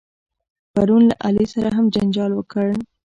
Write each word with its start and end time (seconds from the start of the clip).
پرون 0.73 1.01
له 1.09 1.15
علي 1.25 1.45
سره 1.53 1.69
هم 1.77 1.85
جنجال 1.95 2.31
وکړ. 2.35 2.67